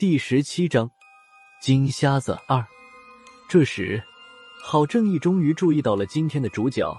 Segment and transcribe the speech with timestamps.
[0.00, 0.90] 第十七章
[1.60, 2.64] 金瞎子二。
[3.50, 4.02] 这时，
[4.62, 6.90] 郝正义终于注意到了今天的主角。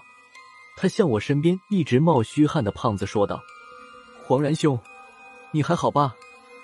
[0.78, 3.42] 他向我身边一直冒虚汗的胖子说道
[4.24, 4.80] ：“黄然兄，
[5.50, 6.16] 你还好吧？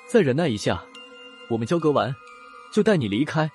[0.07, 0.85] 再忍耐一下，
[1.49, 2.15] 我们交割完
[2.71, 3.49] 就带你离开。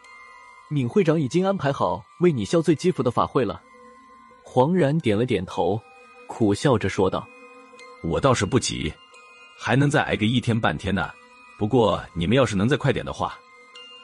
[0.68, 3.62] 闵会长已经安排好为你消罪积福的法会了。”
[4.42, 5.80] 黄然点了点头，
[6.26, 7.24] 苦笑着说道
[8.02, 8.92] ：“我倒是不急，
[9.56, 11.08] 还能再挨个一天半天呢。”
[11.62, 13.38] 不过你们要是能再快点的话，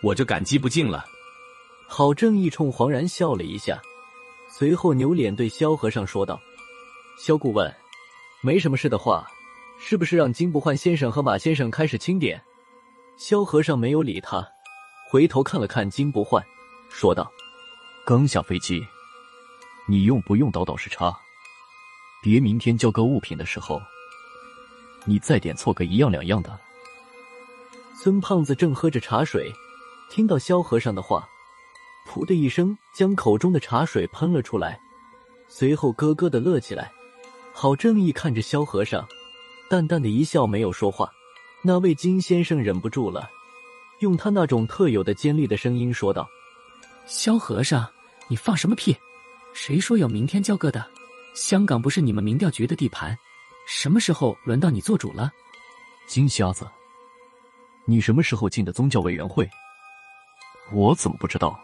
[0.00, 1.04] 我就感激不尽了。
[1.88, 3.82] 郝正义冲黄然笑了一下，
[4.48, 6.40] 随后扭脸对萧和尚说道
[7.18, 7.74] ：“萧顾问，
[8.42, 9.26] 没什么事的话，
[9.80, 12.40] 是不是让金不换先生和马先生开始清点？”
[13.18, 14.48] 萧和尚没有理他，
[15.10, 16.40] 回头看了看金不换，
[16.88, 17.28] 说道
[18.06, 18.86] ：“刚下飞机，
[19.88, 21.12] 你用不用倒倒时差？
[22.22, 23.82] 别明天交割物品的时候，
[25.06, 26.56] 你再点错个一样两样的。”
[28.00, 29.52] 孙胖子正喝着茶水，
[30.08, 31.28] 听到萧和尚的话，
[32.08, 34.80] 噗的一声将口中的茶水喷了出来，
[35.48, 36.92] 随后咯咯的乐起来。
[37.52, 39.04] 郝正义看着萧和尚，
[39.68, 41.10] 淡淡的一笑，没有说话。
[41.60, 43.28] 那位金先生忍不住了，
[43.98, 46.28] 用他那种特有的尖利的声音说道
[47.04, 47.84] ：“萧和尚，
[48.28, 48.96] 你放什么屁？
[49.52, 50.88] 谁说有明天交割的？
[51.34, 53.18] 香港不是你们民调局的地盘，
[53.66, 55.32] 什么时候轮到你做主了？”
[56.06, 56.64] 金瞎子。
[57.90, 59.48] 你什么时候进的宗教委员会？
[60.74, 61.58] 我怎么不知道？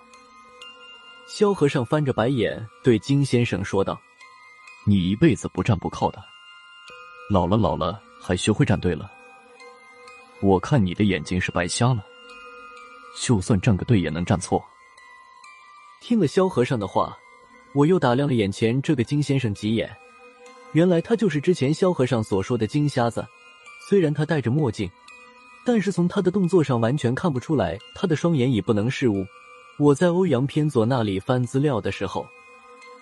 [1.28, 4.00] 萧和尚翻着白眼对金先生说道
[4.88, 6.24] ：“你一辈子不站不靠的，
[7.28, 9.12] 老了老了还学会站队了？
[10.40, 12.02] 我看你的眼睛是白瞎了，
[13.20, 14.64] 就算站个队也能站错。”
[16.00, 17.14] 听了萧和尚的话，
[17.74, 19.94] 我又打量了眼前这个金先生几眼，
[20.72, 23.26] 原来他就是之前萧和尚所说的金瞎子。
[23.90, 24.90] 虽然他戴着墨镜。
[25.64, 29.24] 但是从他的动作上完全看不出来，他的双眼已不能视物。
[29.78, 32.26] 我在欧阳偏左那里翻资料的时候，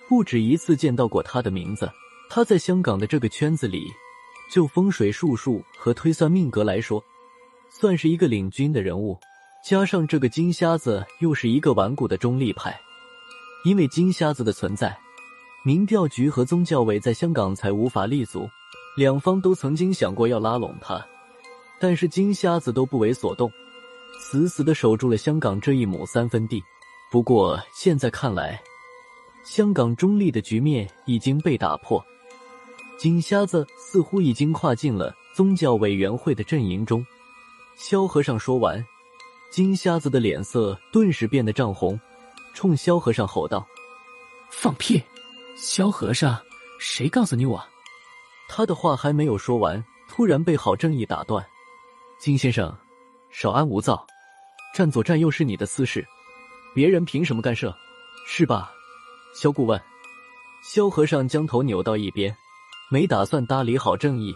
[0.08, 1.90] 不止一次见到过他的名字。
[2.30, 3.90] 他在香港的这个圈子里，
[4.50, 7.02] 就风水术数和推算命格来说，
[7.68, 9.18] 算是一个领军的人物。
[9.62, 12.80] 加上这个金瞎子又是一个顽固的中立派，
[13.64, 14.96] 因为金瞎子的存在，
[15.62, 18.48] 民调局和宗教委在香港才无法立足。
[18.96, 21.06] 两方都曾经想过要拉拢他。
[21.82, 23.50] 但是金瞎子都不为所动，
[24.20, 26.62] 死死的守住了香港这一亩三分地。
[27.10, 28.62] 不过现在看来，
[29.44, 32.00] 香港中立的局面已经被打破，
[32.96, 37.04] 金瞎子似乎已经跨进了宗教委员会的阵营中。
[37.76, 38.80] 萧和尚说完，
[39.50, 41.98] 金瞎子的脸色顿时变得涨红，
[42.54, 43.66] 冲萧和尚吼道
[44.52, 45.02] ：“放屁！
[45.56, 46.40] 萧和尚，
[46.78, 47.60] 谁告诉你我？”
[48.48, 51.44] 他的话还没有说完，突然被郝正义打断。
[52.22, 52.72] 金先生，
[53.32, 54.06] 少安无躁，
[54.72, 56.06] 站左站右是你的私事，
[56.72, 57.76] 别人凭什么干涉？
[58.28, 58.72] 是吧，
[59.34, 59.82] 萧顾问？
[60.62, 62.32] 萧和尚将头扭到一边，
[62.92, 64.32] 没打算搭理郝正义。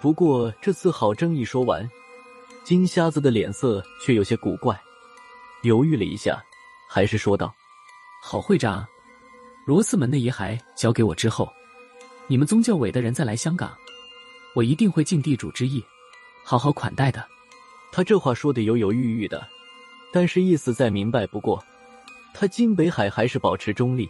[0.00, 1.88] 不过这次郝正义说完，
[2.64, 4.76] 金瞎子的脸色却有些古怪，
[5.62, 6.44] 犹豫了一下，
[6.90, 7.54] 还是说道
[8.20, 8.84] ：“郝会长，
[9.64, 11.48] 罗斯门的遗骸交给我之后，
[12.26, 13.72] 你们宗教委的人再来香港，
[14.56, 15.80] 我一定会尽地主之谊。”
[16.48, 17.26] 好好款待的，
[17.90, 19.44] 他这话说的犹犹豫豫的，
[20.12, 21.60] 但是意思再明白不过。
[22.32, 24.08] 他金北海还是保持中立。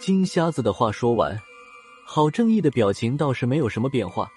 [0.00, 1.40] 金瞎子的话说完，
[2.04, 4.28] 郝正义的表情倒是没有什么变化，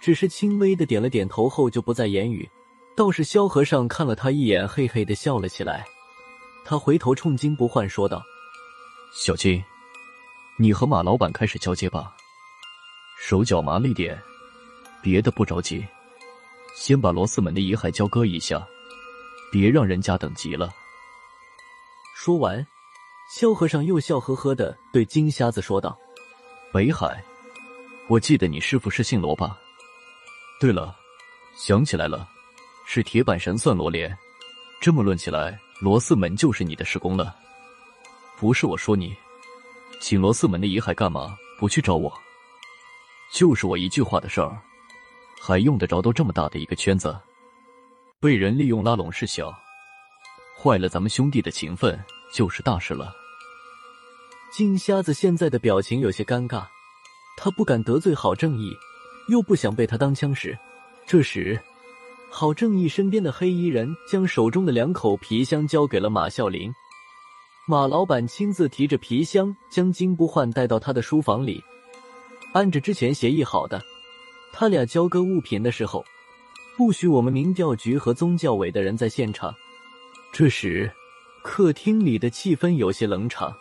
[0.00, 2.50] 只是轻微的点了点头后就不再言语。
[2.96, 5.86] 倒是萧和尚看了他一眼，嘿嘿的笑了起来。
[6.64, 8.24] 他回头冲金不换说道
[9.14, 9.62] ：“小金，
[10.58, 12.12] 你和马老板开始交接吧，
[13.20, 14.20] 手脚麻利点，
[15.00, 15.86] 别的不着急。”
[16.76, 18.64] 先把罗四门的遗骸交割一下，
[19.50, 20.70] 别让人家等急了。
[22.14, 22.64] 说完，
[23.34, 25.98] 萧和尚又笑呵呵的对金瞎子说道
[26.70, 27.24] ：“北海，
[28.08, 29.58] 我记得你师傅是姓罗吧？
[30.60, 30.94] 对了，
[31.56, 32.28] 想起来了，
[32.84, 34.16] 是铁板神算罗连。
[34.78, 37.34] 这么论起来，罗四门就是你的师公了。
[38.38, 39.16] 不是我说你，
[39.98, 42.12] 请罗四门的遗骸干嘛不去找我？
[43.32, 44.60] 就是我一句话的事儿。”
[45.46, 47.16] 还用得着都这么大的一个圈子？
[48.18, 49.54] 被人利用拉拢是小，
[50.60, 51.96] 坏了咱们兄弟的情分
[52.32, 53.14] 就是大事了。
[54.50, 56.64] 金瞎子现在的表情有些尴尬，
[57.36, 58.72] 他不敢得罪郝正义，
[59.28, 60.58] 又不想被他当枪使。
[61.06, 61.56] 这时，
[62.28, 66.72] 郝正义身边的黑衣人将手中的两口皮箱交给了马啸林。
[67.68, 71.62] 马老板亲自提着皮箱，将金不换带到他的书房里，
[72.52, 73.80] 按着之前协议好的。
[74.58, 76.02] 他俩交割物品的时候，
[76.78, 79.54] 不许我们民调局和宗教委的人在现场。
[80.32, 80.90] 这时，
[81.42, 83.54] 客厅里的气氛有些冷场。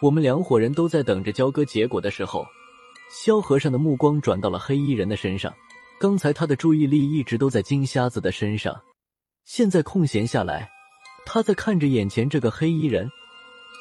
[0.00, 2.44] 我们两伙人都在等着交割结果的时候，
[3.12, 5.54] 萧和尚的目光转到了黑衣人的身上。
[6.00, 8.74] 刚才他的注意力一直都在金瞎子的身上，
[9.44, 10.68] 现在空闲下来，
[11.24, 13.08] 他在看着眼前这个黑衣人。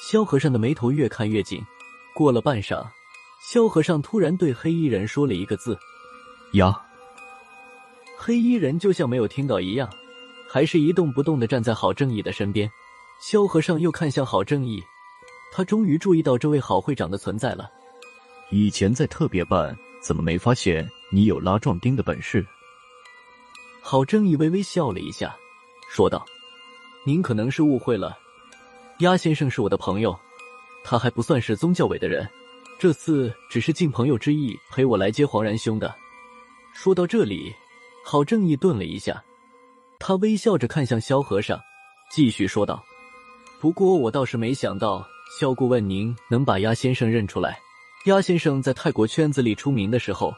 [0.07, 1.59] 萧和尚的眉头越看越紧。
[2.13, 2.85] 过了半晌，
[3.51, 5.75] 萧和尚突然对黑衣人说了一个字
[6.53, 6.73] ：“呀。”
[8.17, 9.89] 黑衣人就像没有听到一样，
[10.49, 12.69] 还是一动不动的站在郝正义的身边。
[13.21, 14.83] 萧和尚又看向郝正义。
[15.51, 17.71] 他终于注意到这位郝会长的存在了。
[18.51, 22.45] 以前在特别办怎么没发现你有拉壮丁的本事？
[23.81, 25.35] 郝正义微微笑了一下，
[25.89, 26.23] 说道
[27.03, 28.17] ：“您可能是误会了，
[28.99, 30.15] 鸭先生是我的朋友，
[30.83, 32.29] 他还不算是宗教委的人，
[32.77, 35.95] 这次只是尽朋友之意陪我来接黄然兄的。”
[36.81, 37.53] 说到这里，
[38.05, 39.21] 郝正义顿了一下，
[39.99, 41.59] 他微笑着看向萧和尚，
[42.09, 42.81] 继续说道
[43.59, 45.05] ：“不过我倒是没想到。”
[45.37, 47.59] 肖顾问，您能把鸭先生认出来？
[48.05, 50.33] 鸭先生在泰国圈子里出名的时候，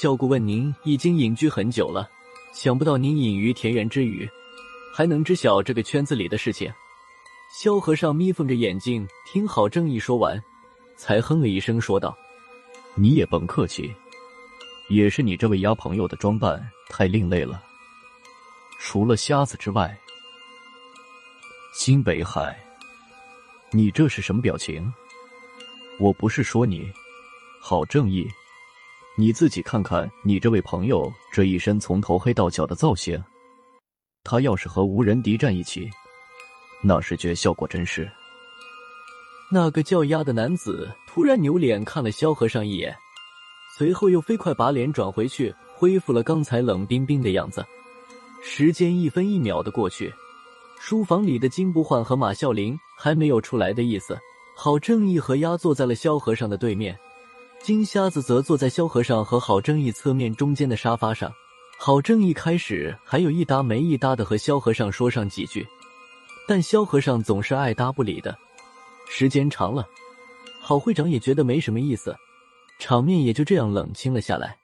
[0.00, 2.08] 肖顾问您已经隐居很久了。
[2.52, 4.30] 想不到您隐于田园之余，
[4.94, 6.72] 还能知晓这个圈子里的事情。
[7.52, 10.40] 萧和尚眯缝着眼睛，听郝正义说完，
[10.96, 12.16] 才哼了一声，说道
[12.94, 13.92] ：“你也甭客气，
[14.88, 17.62] 也是你这位鸭朋友的装扮太另类了。
[18.78, 19.96] 除了瞎子之外，
[21.78, 22.58] 金北海。”
[23.72, 24.92] 你这是什么表情？
[25.98, 26.88] 我不是说你，
[27.60, 28.24] 好正义，
[29.16, 33.20] 你自己看看你这位朋友这一身从头黑到脚的造型，
[34.22, 35.90] 他要是和无人敌战一起，
[36.84, 38.08] 那是绝效果真是。
[39.50, 42.96] 那个叫鸭的男子突然扭脸看了萧和尚一眼，
[43.76, 47.64] 随后又飞快把脸转回去，恢复了刚才冷冰冰的样子。
[48.40, 50.14] 时间一分一秒的过去。
[50.78, 54.16] 书房里的金不换和马啸林还没有出来的意思。
[54.54, 56.96] 郝正义和鸭坐在了萧和尚的对面，
[57.60, 61.32] 金瞎子则坐在萧和尚和郝正义侧面中间的沙发上。
[61.76, 65.66] 郝正义开始还有一搭没一搭的和萧和尚说上几句，
[66.46, 68.38] 但萧和尚总是爱搭不理的。
[69.08, 69.84] 时间长了，
[70.62, 72.16] 郝会长也觉得没什么意思，
[72.86, 74.58] 场面也就这样冷清了下来。